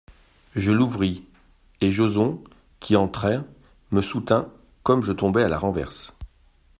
[0.55, 1.27] Je l'ouvris,
[1.79, 2.43] et Joson,
[2.79, 3.39] qui entrait,
[3.91, 6.15] me soutint comme je tombais à la renverse.